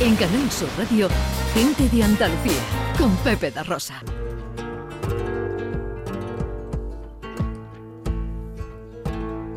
En 0.00 0.16
Canal 0.16 0.50
Sur 0.50 0.68
Radio, 0.76 1.08
Gente 1.54 1.88
de 1.88 2.02
Andalucía, 2.02 2.60
con 2.98 3.14
Pepe 3.18 3.52
da 3.52 3.62
Rosa. 3.62 4.02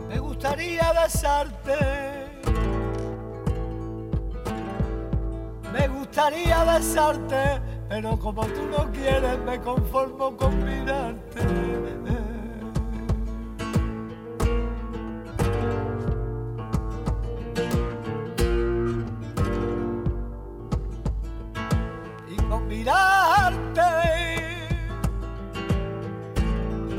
Me 0.07 0.19
gustaría 0.19 0.93
besarte. 0.93 1.73
Me 5.73 5.87
gustaría 5.87 6.63
besarte, 6.65 7.61
pero 7.89 8.19
como 8.19 8.45
tú 8.45 8.61
no 8.69 8.91
quieres, 8.91 9.39
me 9.39 9.59
conformo 9.59 10.37
con 10.37 10.63
mirarte. 10.63 11.86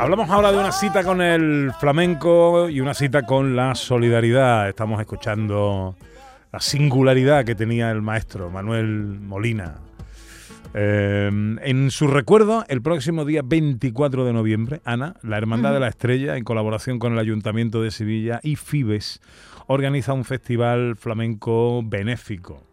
Hablamos 0.00 0.30
ahora 0.30 0.52
de 0.52 0.58
una 0.58 0.70
cita 0.70 1.02
con 1.02 1.20
el 1.20 1.72
flamenco 1.80 2.68
y 2.68 2.80
una 2.80 2.94
cita 2.94 3.22
con 3.26 3.56
la 3.56 3.74
solidaridad. 3.74 4.68
Estamos 4.68 5.00
escuchando 5.00 5.96
la 6.52 6.60
singularidad 6.60 7.44
que 7.44 7.56
tenía 7.56 7.90
el 7.90 8.00
maestro 8.00 8.48
Manuel 8.48 9.18
Molina. 9.20 9.74
Eh, 10.72 11.28
en 11.62 11.90
su 11.90 12.06
recuerdo, 12.06 12.64
el 12.68 12.80
próximo 12.80 13.24
día 13.24 13.42
24 13.44 14.24
de 14.24 14.32
noviembre, 14.32 14.80
Ana, 14.84 15.16
la 15.22 15.36
Hermandad 15.36 15.72
de 15.72 15.80
la 15.80 15.88
Estrella, 15.88 16.36
en 16.36 16.44
colaboración 16.44 17.00
con 17.00 17.14
el 17.14 17.18
Ayuntamiento 17.18 17.82
de 17.82 17.90
Sevilla 17.90 18.38
y 18.44 18.54
Fibes, 18.54 19.20
organiza 19.66 20.12
un 20.12 20.24
festival 20.24 20.94
flamenco 20.94 21.82
benéfico. 21.84 22.67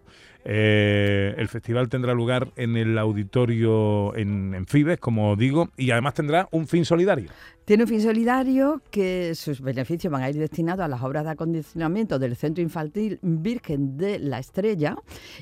Eh, 0.47 1.33
el 1.37 1.47
festival 1.47 1.89
tendrá 1.89 2.13
lugar 2.13 2.49
en 2.55 2.77
el 2.77 2.97
auditorio 2.99 4.15
en, 4.15 4.53
en 4.53 4.67
Fibes, 4.67 4.99
como 4.99 5.35
digo, 5.35 5.69
y 5.75 5.89
además 5.89 6.13
tendrá 6.13 6.47
un 6.51 6.67
fin 6.67 6.85
solidario. 6.85 7.31
Tiene 7.65 7.81
un 7.81 7.89
fin 7.89 7.99
solidario 7.99 8.79
que 8.91 9.33
sus 9.33 9.59
beneficios 9.59 10.13
van 10.13 10.21
a 10.21 10.29
ir 10.29 10.37
destinados 10.37 10.85
a 10.85 10.87
las 10.87 11.01
obras 11.01 11.23
de 11.23 11.31
acondicionamiento 11.31 12.19
del 12.19 12.35
Centro 12.35 12.61
Infantil 12.61 13.17
Virgen 13.23 13.97
de 13.97 14.19
la 14.19 14.37
Estrella 14.37 14.95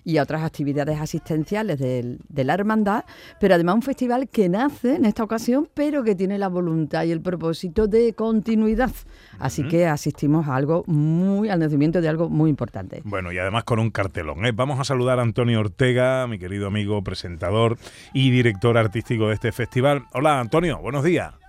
y 0.05 0.15
a 0.15 0.23
otras 0.23 0.43
actividades 0.43 1.01
asistenciales 1.01 1.77
de 1.79 2.43
la 2.45 2.53
hermandad, 2.53 3.03
pero 3.41 3.55
además 3.55 3.75
un 3.75 3.81
festival 3.81 4.29
que 4.29 4.47
nace 4.47 4.95
en 4.95 5.03
esta 5.03 5.21
ocasión, 5.21 5.67
pero 5.73 6.01
que 6.01 6.15
tiene 6.15 6.37
la 6.37 6.47
voluntad 6.47 7.03
y 7.03 7.11
el 7.11 7.19
propósito 7.19 7.87
de 7.87 8.13
continuidad. 8.13 8.91
Así 9.37 9.67
que 9.67 9.85
asistimos 9.85 10.47
a 10.47 10.55
algo 10.55 10.85
muy, 10.87 11.49
al 11.49 11.59
nacimiento 11.59 11.99
de 11.99 12.07
algo 12.07 12.29
muy 12.29 12.49
importante. 12.49 13.01
Bueno, 13.03 13.33
y 13.33 13.37
además 13.37 13.65
con 13.65 13.79
un 13.79 13.91
cartelón. 13.91 14.45
¿eh? 14.45 14.53
Vamos 14.53 14.79
a 14.79 14.85
saludar 14.85 15.19
a 15.19 15.23
Antonio 15.23 15.59
Ortega, 15.59 16.25
mi 16.27 16.39
querido 16.39 16.67
amigo, 16.67 17.03
presentador 17.03 17.77
y 18.13 18.31
director 18.31 18.77
artístico 18.77 19.27
de 19.27 19.33
este 19.33 19.51
festival. 19.51 20.05
Hola, 20.13 20.39
Antonio, 20.39 20.79
buenos 20.79 21.03
días. 21.03 21.42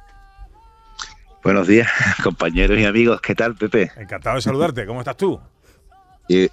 Buenos 1.44 1.66
días, 1.68 1.88
compañeros 2.24 2.78
y 2.78 2.86
amigos. 2.86 3.20
¿Qué 3.20 3.34
tal, 3.34 3.54
Pepe? 3.54 3.92
Encantado 3.98 4.36
de 4.36 4.42
saludarte. 4.42 4.86
¿Cómo 4.86 5.00
estás 5.00 5.16
tú? 5.16 5.38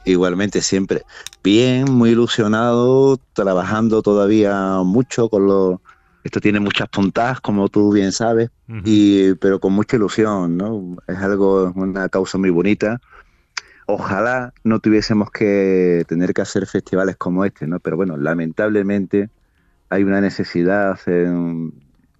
Igualmente, 0.03 0.61
siempre. 0.61 1.03
Bien, 1.41 1.85
muy 1.89 2.09
ilusionado, 2.09 3.17
trabajando 3.33 4.01
todavía 4.01 4.79
mucho 4.83 5.29
con 5.29 5.47
lo... 5.47 5.81
Esto 6.25 6.41
tiene 6.41 6.59
muchas 6.59 6.89
puntadas, 6.89 7.39
como 7.39 7.69
tú 7.69 7.93
bien 7.93 8.11
sabes, 8.11 8.49
y, 8.83 9.33
pero 9.35 9.59
con 9.59 9.73
mucha 9.73 9.95
ilusión, 9.95 10.57
¿no? 10.57 10.97
Es 11.07 11.17
algo, 11.17 11.69
es 11.69 11.75
una 11.75 12.09
causa 12.09 12.37
muy 12.37 12.49
bonita. 12.49 12.99
Ojalá 13.87 14.53
no 14.63 14.79
tuviésemos 14.79 15.31
que 15.31 16.03
tener 16.07 16.33
que 16.33 16.41
hacer 16.41 16.67
festivales 16.67 17.15
como 17.17 17.43
este, 17.45 17.65
¿no? 17.65 17.79
Pero 17.79 17.95
bueno, 17.97 18.17
lamentablemente 18.17 19.29
hay 19.89 20.03
una 20.03 20.21
necesidad 20.21 20.99
en- 21.07 21.73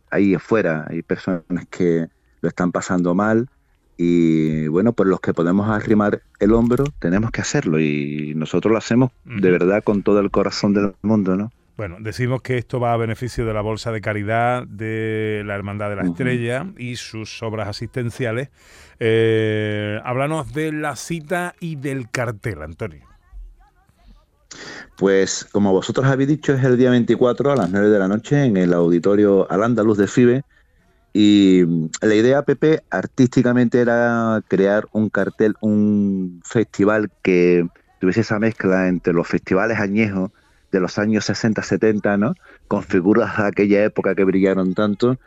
ahí 0.09 0.33
afuera, 0.33 0.85
hay 0.89 1.03
personas 1.03 1.43
que 1.69 2.07
lo 2.41 2.49
están 2.49 2.71
pasando 2.71 3.15
mal 3.15 3.49
y 3.97 4.67
bueno, 4.67 4.93
por 4.93 5.05
los 5.05 5.19
que 5.19 5.33
podemos 5.33 5.69
arrimar 5.69 6.23
el 6.39 6.53
hombro, 6.53 6.85
tenemos 6.99 7.31
que 7.31 7.41
hacerlo 7.41 7.79
y 7.79 8.33
nosotros 8.35 8.71
lo 8.71 8.77
hacemos 8.77 9.11
de 9.25 9.51
verdad 9.51 9.83
con 9.83 10.01
todo 10.01 10.19
el 10.19 10.31
corazón 10.31 10.73
del 10.73 10.93
mundo, 11.03 11.35
¿no? 11.35 11.51
Bueno, 11.77 11.97
decimos 11.99 12.41
que 12.41 12.57
esto 12.57 12.79
va 12.79 12.93
a 12.93 12.97
beneficio 12.97 13.45
de 13.45 13.53
la 13.53 13.61
Bolsa 13.61 13.91
de 13.91 14.01
Caridad 14.01 14.67
de 14.67 15.43
la 15.45 15.55
Hermandad 15.55 15.89
de 15.89 15.95
la. 15.95 16.03
Estrella 16.03 16.67
y 16.77 16.95
sus 16.95 17.41
obras 17.43 17.67
asistenciales. 17.67 18.49
Eh, 18.99 19.99
háblanos 20.03 20.53
de 20.53 20.71
la 20.71 20.95
cita 20.95 21.55
y 21.59 21.75
del 21.75 22.09
cartel, 22.11 22.61
Antonio. 22.61 23.05
Pues 24.97 25.47
como 25.51 25.71
vosotros 25.71 26.05
habéis 26.05 26.29
dicho, 26.29 26.53
es 26.53 26.63
el 26.63 26.77
día 26.77 26.89
24 26.89 27.51
a 27.51 27.55
las 27.55 27.71
9 27.71 27.89
de 27.89 27.99
la 27.99 28.07
noche 28.07 28.43
en 28.43 28.57
el 28.57 28.73
auditorio 28.73 29.49
Al 29.49 29.63
Andaluz 29.63 29.97
de 29.97 30.07
FIBE. 30.07 30.43
Y 31.13 31.63
mm, 31.67 31.89
la 32.01 32.15
idea, 32.15 32.43
Pepe, 32.43 32.83
artísticamente 32.89 33.79
era 33.81 34.41
crear 34.47 34.87
un 34.91 35.09
cartel, 35.09 35.55
un 35.61 36.41
festival 36.45 37.11
que 37.21 37.67
tuviese 37.99 38.21
esa 38.21 38.39
mezcla 38.39 38.87
entre 38.87 39.13
los 39.13 39.27
festivales 39.27 39.79
añejos 39.79 40.31
de 40.71 40.79
los 40.79 40.97
años 40.97 41.25
60-70, 41.25 42.17
¿no? 42.17 42.35
Con 42.67 42.83
figuras 42.83 43.37
de 43.37 43.43
aquella 43.47 43.83
época 43.83 44.15
que 44.15 44.23
brillaron 44.23 44.73
tanto, 44.73 45.19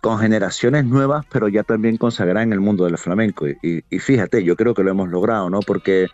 con 0.00 0.18
generaciones 0.20 0.84
nuevas, 0.86 1.26
pero 1.30 1.48
ya 1.48 1.64
también 1.64 1.96
consagradas 1.98 2.44
en 2.44 2.52
el 2.52 2.60
mundo 2.60 2.84
del 2.84 2.98
flamenco. 2.98 3.48
Y, 3.48 3.58
y- 3.62 3.84
y 3.90 3.98
fíjate, 4.00 4.44
yo 4.44 4.56
creo 4.56 4.74
que 4.74 4.84
lo 4.84 4.90
hemos 4.90 5.08
logrado, 5.10 5.50
¿no? 5.50 5.64
Porque 5.64 6.12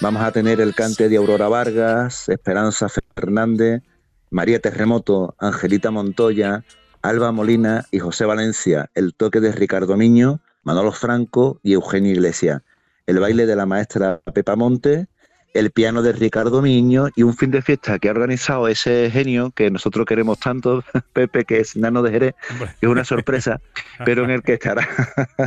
Vamos 0.00 0.22
a 0.22 0.32
tener 0.32 0.60
el 0.60 0.74
cante 0.74 1.08
de 1.08 1.16
Aurora 1.18 1.48
Vargas, 1.48 2.28
Esperanza 2.28 2.88
Fernández, 3.14 3.82
María 4.30 4.60
Terremoto, 4.60 5.34
Angelita 5.38 5.90
Montoya, 5.90 6.64
Alba 7.02 7.32
Molina 7.32 7.86
y 7.90 7.98
José 7.98 8.26
Valencia, 8.26 8.90
el 8.94 9.14
toque 9.14 9.40
de 9.40 9.52
Ricardo 9.52 9.96
Miño, 9.96 10.40
Manolo 10.64 10.92
Franco 10.92 11.58
y 11.62 11.72
Eugenio 11.72 12.12
Iglesias, 12.12 12.62
el 13.06 13.18
baile 13.20 13.46
de 13.46 13.56
la 13.56 13.64
maestra 13.64 14.20
Pepa 14.34 14.54
Monte, 14.54 15.06
el 15.54 15.70
piano 15.70 16.02
de 16.02 16.12
Ricardo 16.12 16.60
Miño 16.60 17.08
y 17.16 17.22
un 17.22 17.34
fin 17.34 17.50
de 17.50 17.62
fiesta 17.62 17.98
que 17.98 18.08
ha 18.08 18.12
organizado 18.12 18.68
ese 18.68 19.10
genio 19.10 19.50
que 19.50 19.70
nosotros 19.70 20.06
queremos 20.06 20.38
tanto, 20.38 20.84
Pepe, 21.14 21.44
que 21.44 21.60
es 21.60 21.74
Nano 21.74 22.02
de 22.02 22.10
Jerez, 22.10 22.34
es 22.80 22.88
una 22.88 23.04
sorpresa, 23.04 23.60
pero 24.04 24.24
en 24.24 24.30
el 24.30 24.42
que 24.42 24.54
estará, 24.54 24.86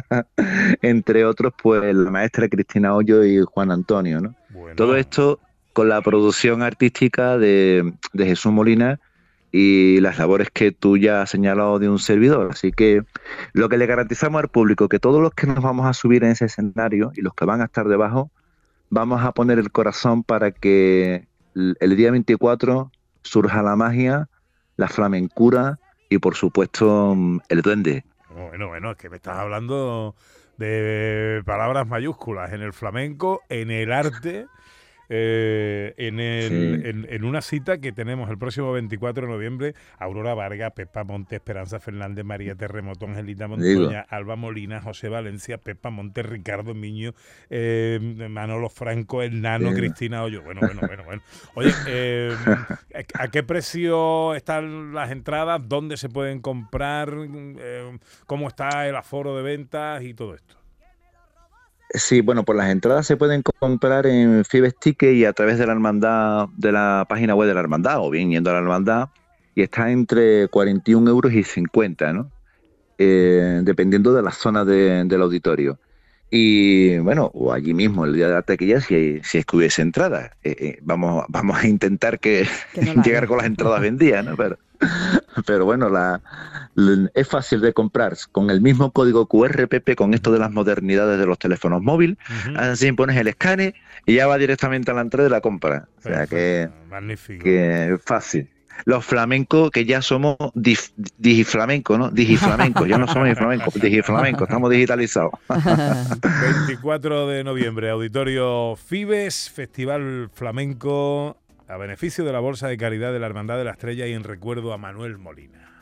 entre 0.82 1.24
otros, 1.24 1.54
pues 1.62 1.96
la 1.96 2.10
maestra 2.10 2.50
Cristina 2.50 2.96
Hoyo 2.96 3.24
y 3.24 3.42
Juan 3.44 3.72
Antonio, 3.72 4.20
¿no? 4.20 4.36
Bueno, 4.50 4.76
Todo 4.76 4.98
esto 4.98 5.40
con 5.72 5.88
la 5.88 6.02
producción 6.02 6.64
artística 6.64 7.38
de, 7.38 7.94
de 8.12 8.26
Jesús 8.26 8.52
Molina 8.52 9.00
y 9.56 10.00
las 10.02 10.18
labores 10.18 10.50
que 10.50 10.72
tú 10.72 10.98
ya 10.98 11.22
has 11.22 11.30
señalado 11.30 11.78
de 11.78 11.88
un 11.88 12.00
servidor. 12.00 12.50
Así 12.52 12.72
que 12.72 13.04
lo 13.54 13.70
que 13.70 13.78
le 13.78 13.86
garantizamos 13.86 14.42
al 14.42 14.50
público, 14.50 14.90
que 14.90 14.98
todos 14.98 15.22
los 15.22 15.32
que 15.36 15.46
nos 15.46 15.62
vamos 15.62 15.86
a 15.86 15.94
subir 15.94 16.24
en 16.24 16.32
ese 16.32 16.46
escenario 16.46 17.12
y 17.16 17.22
los 17.22 17.36
que 17.36 17.46
van 17.46 17.62
a 17.62 17.66
estar 17.66 17.88
debajo, 17.88 18.32
vamos 18.90 19.24
a 19.24 19.32
poner 19.32 19.60
el 19.60 19.72
corazón 19.72 20.24
para 20.24 20.52
que 20.52 21.28
el, 21.54 21.96
día 21.96 22.10
24 22.10 22.92
surja 23.22 23.62
la 23.62 23.76
magia, 23.76 24.28
la 24.76 24.88
flamencura 24.88 25.78
y 26.10 26.18
por 26.18 26.34
supuesto 26.34 27.16
el 27.48 27.62
duende. 27.62 28.06
Bueno, 28.32 28.70
bueno, 28.70 28.92
es 28.92 28.98
que 28.98 29.12
me 29.12 29.18
estás 29.18 29.38
hablando 29.38 30.16
de 30.58 31.44
palabras 31.46 31.88
mayúsculas 31.88 32.54
en 32.54 32.64
el 32.64 32.74
flamenco, 32.74 33.42
en 33.50 33.70
el 33.70 33.94
arte, 33.94 34.48
eh, 35.10 35.94
en, 35.98 36.20
el- 36.20 36.82
Sí. 36.84 36.90
en, 36.90 37.08
en 37.10 37.24
una 37.24 37.42
cita 37.42 37.78
que 37.80 37.92
tenemos 37.92 38.30
el 38.30 38.38
próximo 38.38 38.72
24 38.72 39.26
de 39.28 39.32
noviembre, 39.34 39.74
Aurora 39.98 40.34
Vargas, 40.34 40.72
Pepa 40.76 41.04
Monte, 41.04 41.36
Esperanza 41.36 41.80
Fernández, 41.80 42.24
María 42.26 42.56
Terremoto, 42.56 43.06
Angelita 43.06 43.48
Digo. 43.48 43.82
Montoya, 43.82 44.02
Alba 44.10 44.36
Molina, 44.36 44.82
José 44.82 45.10
Valencia, 45.10 45.58
Pepa 45.58 45.90
Monte, 45.90 46.24
Ricardo 46.24 46.74
Miño, 46.74 47.14
eh, 47.50 48.00
Manolo 48.30 48.70
Franco, 48.70 49.22
el 49.22 49.42
Nano. 49.42 49.74
Cristina 49.74 50.24
Hoyo. 50.24 50.42
Bueno, 50.44 50.62
bueno, 50.62 50.82
bueno, 50.88 51.04
bueno. 51.04 51.22
Oye, 51.56 51.72
eh, 51.88 52.36
¿a 53.16 53.28
qué 53.30 53.44
precio 53.44 54.34
están 54.36 54.94
las 54.94 55.12
entradas? 55.12 55.62
¿Dónde 55.68 55.98
se 55.98 56.10
pueden 56.10 56.42
comprar? 56.42 57.14
Eh, 57.60 57.98
¿Cómo 58.26 58.48
está 58.48 58.88
el 58.88 58.96
aforo 58.96 59.36
de 59.36 59.44
ventas 59.44 60.04
y 60.04 60.14
todo 60.14 60.36
esto? 60.36 60.56
Sí, 61.94 62.22
bueno, 62.22 62.44
pues 62.44 62.58
las 62.58 62.70
entradas 62.72 63.06
se 63.06 63.18
pueden 63.18 63.44
comprar 63.44 64.08
en 64.08 64.44
Fibes 64.46 64.74
Ticket 64.80 65.14
y 65.14 65.26
a 65.26 65.34
través 65.34 65.60
de 65.60 65.68
la 65.68 65.74
hermandad, 65.74 66.48
de 66.58 66.72
la 66.72 67.06
página 67.08 67.36
web 67.36 67.48
de 67.48 67.54
la 67.54 67.60
hermandad, 67.60 68.00
o 68.00 68.10
bien 68.10 68.32
yendo 68.32 68.50
a 68.50 68.54
la 68.54 68.60
hermandad, 68.60 69.10
y 69.54 69.62
está 69.62 69.92
entre 69.92 70.48
41 70.48 71.08
euros 71.12 71.34
y 71.34 71.44
50, 71.44 72.12
¿no? 72.12 72.32
Eh, 72.98 73.62
dependiendo 73.64 74.14
de 74.14 74.24
la 74.24 74.32
zona 74.32 74.66
de- 74.66 75.04
del 75.06 75.22
auditorio. 75.22 75.80
Y 76.32 76.98
bueno, 76.98 77.30
o 77.34 77.54
allí 77.54 77.76
mismo, 77.76 78.06
el 78.06 78.14
día 78.16 78.28
de 78.28 78.34
la 78.34 78.42
taquilla, 78.42 78.82
si, 78.82 79.20
si 79.24 79.38
es 79.38 79.46
que 79.46 79.56
hubiese 79.58 79.84
entrada. 79.84 80.32
Eh, 80.44 80.56
eh, 80.60 80.80
vamos, 80.82 81.26
vamos 81.30 81.58
a 81.58 81.68
intentar 81.68 82.20
que 82.20 82.48
Que 82.74 82.82
no 82.82 82.96
la 82.96 83.04
llegar 83.04 83.28
con 83.28 83.38
las 83.38 83.46
entradas 83.46 83.82
vendidas, 83.82 84.26
¿no? 84.26 84.36
Pero, 84.36 84.58
pero 85.46 85.66
bueno, 85.66 85.90
la- 85.90 86.22
es 87.14 87.28
fácil 87.28 87.62
de 87.62 87.74
comprar 87.74 88.16
con 88.32 88.50
el 88.50 88.62
mismo 88.62 88.92
código 88.92 89.28
QR, 89.28 89.68
Pepe, 89.68 89.96
con 89.96 90.14
esto 90.14 90.32
de 90.32 90.40
las 90.40 90.52
modernidades 90.52 91.20
de 91.20 91.26
los 91.26 91.38
teléfonos 91.40 91.82
móviles. 91.82 92.18
Así 92.56 92.92
pones 92.92 93.18
el 93.18 93.28
escane 93.28 93.76
y 94.06 94.16
ya 94.16 94.28
va 94.28 94.38
directamente 94.38 94.92
a 94.92 94.94
la 94.94 95.02
entrada 95.02 95.26
de 95.26 95.30
la 95.30 95.42
compra. 95.42 95.88
O 96.00 96.02
sea 96.02 96.28
que, 96.28 96.70
Magnífico. 96.90 97.44
que 97.44 97.98
fácil. 98.04 98.50
Los 98.86 99.06
flamencos 99.06 99.70
que 99.70 99.86
ya 99.86 100.02
somos 100.02 100.36
digiflamencos, 101.18 102.00
¿no? 102.00 102.10
Digiflamencos, 102.10 102.88
ya 102.88 102.98
no 102.98 103.08
somos 103.08 103.28
ni 103.28 103.36
flamencos, 103.36 103.74
digiflamencos, 103.76 104.48
estamos 104.48 104.72
digitalizados. 104.72 105.32
24 106.68 107.28
de 107.28 107.44
noviembre, 107.44 107.92
Auditorio 107.92 108.76
Fibes, 108.76 109.52
Festival 109.52 110.30
Flamenco, 110.34 111.38
a 111.68 111.78
beneficio 111.78 112.26
de 112.26 112.34
la 112.34 112.40
Bolsa 112.40 112.68
de 112.68 112.78
Caridad 112.78 113.14
de 113.14 113.20
la 113.20 113.28
Hermandad 113.28 113.58
de 113.58 113.64
la 113.64 113.72
Estrella 113.72 114.08
y 114.08 114.14
en 114.14 114.24
recuerdo 114.24 114.74
a 114.74 114.78
Manuel 114.78 115.18
Molina. 115.18 115.73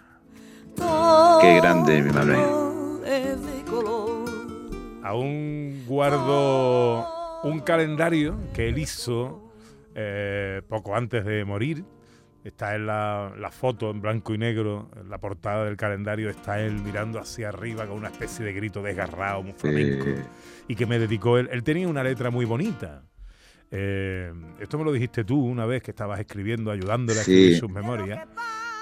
Qué 1.42 1.56
grande, 1.58 2.02
mi 2.02 2.12
Manuel. 2.12 2.40
Aún 5.04 5.84
guardo 5.88 7.06
un 7.44 7.60
calendario 7.62 8.38
que 8.54 8.70
él 8.70 8.78
hizo 8.78 9.52
eh, 9.96 10.62
poco 10.68 10.96
antes 10.96 11.26
de 11.26 11.44
morir. 11.46 11.84
Está 12.44 12.76
en 12.76 12.88
la, 12.88 13.34
la 13.38 13.52
foto 13.52 13.92
en 13.92 14.02
blanco 14.02 14.34
y 14.34 14.38
negro, 14.40 14.90
en 15.00 15.10
la 15.10 15.20
portada 15.20 15.66
del 15.66 15.78
calendario 15.78 16.28
está 16.28 16.60
él 16.60 16.74
mirando 16.74 17.20
hacia 17.20 17.50
arriba 17.50 17.86
con 17.86 17.98
una 17.98 18.08
especie 18.08 18.44
de 18.44 18.52
grito 18.54 18.82
desgarrado, 18.82 19.44
muy 19.44 19.54
flamenco. 19.54 20.06
Eh, 20.08 20.24
y 20.68 20.76
que 20.76 20.88
me 20.88 20.98
dedicó 20.98 21.38
él. 21.38 21.50
Él 21.52 21.62
tenía 21.62 21.88
una 21.88 22.04
letra 22.04 22.32
muy 22.32 22.46
bonita. 22.46 23.04
Eh, 23.70 24.34
esto 24.60 24.78
me 24.80 24.84
lo 24.84 24.92
dijiste 24.92 25.24
tú 25.24 25.44
una 25.46 25.66
vez 25.66 25.84
que 25.84 25.92
estabas 25.92 26.20
escribiendo, 26.20 26.72
ayudándole 26.72 27.20
a 27.20 27.22
escribir 27.22 27.60
sus 27.60 27.70
memorias. 27.70 28.28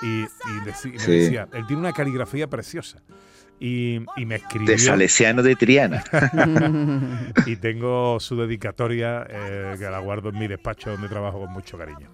Y, 0.02 0.22
y 0.24 0.28
deci- 0.66 0.90
y 0.90 0.94
me 0.94 1.00
Sí. 1.00 1.12
decía, 1.12 1.48
él 1.54 1.66
tiene 1.68 1.82
una 1.82 1.94
caligrafía 1.94 2.48
preciosa. 2.48 3.00
Y, 3.62 4.00
y 4.16 4.26
me 4.26 4.36
escribió. 4.36 4.68
de 4.72 4.78
Salesiano 4.78 5.44
de 5.44 5.56
Triana. 5.58 6.02
Y 7.46 7.58
tengo 7.58 8.20
su 8.20 8.38
dedicatoria 8.38 9.26
eh, 9.30 9.76
que 9.78 9.86
la 9.90 10.00
guardo 10.00 10.30
en 10.30 10.40
mi 10.40 10.48
despacho 10.48 10.92
donde 10.92 11.10
trabajo 11.10 11.42
con 11.42 11.52
mucho 11.52 11.78
cariño. 11.78 12.08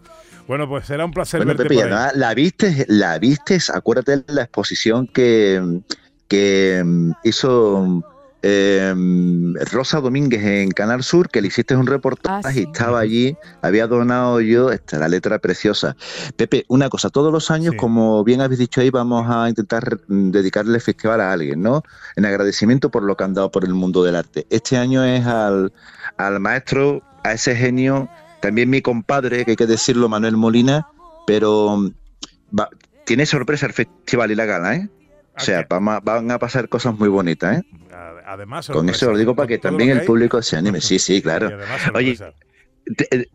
Bueno, 0.47 0.67
pues 0.67 0.85
será 0.87 1.05
un 1.05 1.11
placer 1.11 1.39
Bueno, 1.41 1.49
verte 1.57 1.63
Pepe, 1.69 1.83
por 1.89 1.93
ahí. 1.93 2.09
la 2.15 2.33
viste, 2.33 2.85
la 2.87 3.17
viste, 3.19 3.59
acuérdate 3.73 4.17
de 4.17 4.23
la 4.33 4.43
exposición 4.43 5.07
que, 5.07 5.81
que 6.27 6.81
mm, 6.83 7.11
hizo 7.23 8.03
eh, 8.47 8.93
Rosa 9.71 9.99
Domínguez 10.01 10.43
en 10.43 10.69
Canal 10.69 11.01
Sur, 11.03 11.29
que 11.29 11.41
le 11.41 11.47
hiciste 11.47 11.75
un 11.75 11.87
reportaje 11.87 12.41
Ah, 12.47 12.51
sí. 12.51 12.59
y 12.59 12.63
estaba 12.63 12.99
allí, 12.99 13.35
había 13.63 13.87
donado 13.87 14.39
yo 14.39 14.71
esta, 14.71 14.99
la 14.99 15.07
letra 15.07 15.39
preciosa. 15.39 15.95
Pepe, 16.37 16.63
una 16.67 16.87
cosa, 16.89 17.09
todos 17.09 17.33
los 17.33 17.49
años, 17.49 17.71
Sí. 17.71 17.77
como 17.77 18.23
bien 18.23 18.41
habéis 18.41 18.59
dicho 18.59 18.81
ahí, 18.81 18.91
vamos 18.91 19.25
a 19.27 19.49
intentar 19.49 19.99
mm, 20.07 20.29
dedicarle 20.29 20.75
el 20.75 20.81
festival 20.81 21.21
a 21.21 21.31
alguien, 21.33 21.61
¿no? 21.63 21.81
En 22.15 22.25
agradecimiento 22.25 22.91
por 22.91 23.01
lo 23.01 23.17
que 23.17 23.23
han 23.23 23.33
dado 23.33 23.49
por 23.49 23.65
el 23.65 23.73
mundo 23.73 24.03
del 24.03 24.15
arte. 24.15 24.45
Este 24.51 24.77
año 24.77 25.03
es 25.03 25.25
al, 25.25 25.73
al 26.17 26.39
maestro, 26.39 27.01
a 27.23 27.33
ese 27.33 27.55
genio, 27.55 28.07
también 28.41 28.69
mi 28.69 28.81
compadre, 28.83 29.43
que 29.43 29.51
hay 29.51 29.57
que 29.57 29.65
decirlo, 29.65 30.07
Manuel 30.07 30.37
Molina, 30.37 30.87
pero 31.25 31.77
mm, 31.77 31.91
va- 32.59 32.69
tiene 33.05 33.25
sorpresa 33.25 33.65
el 33.65 33.73
festival 33.73 34.29
y 34.31 34.35
la 34.35 34.45
gala, 34.45 34.75
¿eh? 34.75 34.89
O 35.37 35.39
sea, 35.41 35.65
a- 35.69 35.99
van 35.99 36.31
a 36.31 36.39
pasar 36.39 36.69
cosas 36.69 36.97
muy 36.97 37.09
bonitas, 37.09 37.59
¿eh? 37.59 37.63
Además, 38.25 38.67
Con 38.69 38.89
eso 38.89 39.11
lo 39.11 39.17
digo 39.17 39.35
para 39.35 39.47
que 39.47 39.57
también 39.57 39.91
el 39.91 40.03
público 40.05 40.41
se 40.41 40.57
anime. 40.57 40.81
Sí, 40.81 40.99
sí, 40.99 41.21
claro. 41.21 41.47
además 41.53 41.81
Oye, 41.93 42.17
eh, 43.11 43.25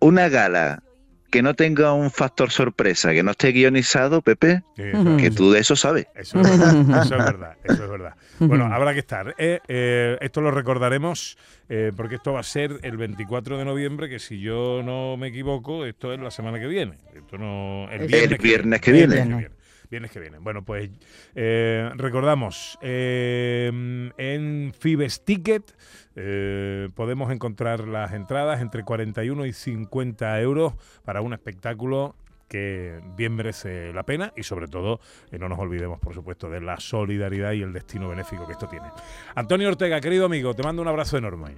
Una 0.00 0.28
gala 0.28 0.82
que 1.30 1.42
no 1.42 1.54
tenga 1.54 1.92
un 1.92 2.10
factor 2.10 2.50
sorpresa, 2.50 3.12
que 3.12 3.22
no 3.22 3.30
esté 3.30 3.52
guionizado, 3.52 4.20
Pepe, 4.20 4.62
Sí, 4.74 4.82
eso- 4.82 5.16
que 5.16 5.30
tú 5.30 5.52
de 5.52 5.60
eso 5.60 5.76
sabes. 5.76 6.06
Eso 6.14 6.40
es 6.40 6.50
verdad, 6.58 6.74
eso 7.04 7.16
es 7.16 7.24
verdad, 7.24 7.56
eso 7.62 7.84
es 7.84 7.90
verdad. 7.90 8.14
Bueno, 8.40 8.64
habrá 8.66 8.92
que 8.94 8.98
estar. 9.00 9.34
¿eh? 9.38 9.60
Eh, 9.68 10.18
esto 10.20 10.40
lo 10.40 10.50
recordaremos 10.50 11.38
eh, 11.68 11.92
porque 11.96 12.16
esto 12.16 12.32
va 12.32 12.40
a 12.40 12.44
ser 12.44 12.80
el 12.82 12.96
24 12.96 13.58
de 13.58 13.64
noviembre, 13.64 14.08
que 14.08 14.18
si 14.18 14.40
yo 14.40 14.82
no 14.84 15.16
me 15.16 15.28
equivoco, 15.28 15.84
esto 15.86 16.12
es 16.12 16.18
la 16.18 16.32
semana 16.32 16.58
que 16.58 16.66
viene. 16.66 16.94
Esto 17.14 17.38
no, 17.38 17.88
el 17.92 18.00
El 18.02 18.06
viernes, 18.08 18.38
que 18.38 18.42
Viernes 18.42 18.80
viene. 18.80 18.80
que 18.80 18.92
viene. 19.36 19.50
Viernes 19.90 20.12
que 20.12 20.20
viene. 20.20 20.38
Bueno, 20.38 20.64
pues 20.64 20.88
eh, 21.34 21.90
recordamos, 21.96 22.78
eh, 22.80 24.12
en 24.16 24.72
Fibes 24.78 25.24
Ticket 25.24 25.76
eh, 26.14 26.88
podemos 26.94 27.32
encontrar 27.32 27.88
las 27.88 28.12
entradas 28.12 28.60
entre 28.60 28.84
41 28.84 29.46
y 29.46 29.52
50 29.52 30.40
euros 30.40 30.74
para 31.04 31.22
un 31.22 31.32
espectáculo 31.32 32.14
que 32.46 33.00
bien 33.16 33.34
merece 33.34 33.92
la 33.92 34.04
pena 34.04 34.32
y 34.36 34.42
sobre 34.44 34.66
todo 34.66 35.00
no 35.30 35.48
nos 35.48 35.58
olvidemos 35.58 36.00
por 36.00 36.14
supuesto 36.14 36.50
de 36.50 36.60
la 36.60 36.80
solidaridad 36.80 37.52
y 37.52 37.62
el 37.62 37.72
destino 37.72 38.08
benéfico 38.08 38.46
que 38.46 38.52
esto 38.52 38.68
tiene. 38.68 38.86
Antonio 39.34 39.68
Ortega, 39.68 40.00
querido 40.00 40.26
amigo, 40.26 40.54
te 40.54 40.62
mando 40.62 40.82
un 40.82 40.88
abrazo 40.88 41.18
enorme. 41.18 41.56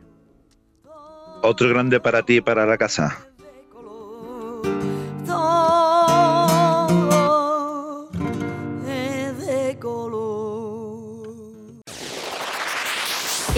Otro 1.43 1.69
grande 1.69 2.00
para 2.00 2.23
ti 2.23 2.37
y 2.37 2.40
para 2.40 2.64
la 2.64 2.78
casa. 2.78 3.26